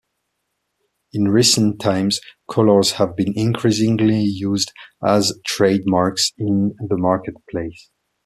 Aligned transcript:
In 1.13 1.27
recent 1.27 1.79
times 1.79 2.21
colours 2.49 2.93
have 2.93 3.15
been 3.15 3.33
increasingly 3.37 4.19
used 4.21 4.71
as 5.05 5.37
trade 5.45 5.81
marks 5.85 6.31
in 6.39 6.73
the 6.79 6.97
marketplace. 6.97 7.91